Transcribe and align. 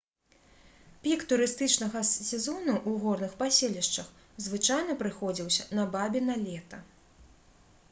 пік 1.03 1.19
турыстычнага 1.33 2.01
сезону 2.11 2.73
ў 2.89 2.91
горных 3.05 3.37
паселішчах 3.43 4.09
звычайна 4.49 4.99
прыходзіўся 5.03 5.69
на 5.81 5.89
бабіна 5.99 6.41
лета 6.49 6.83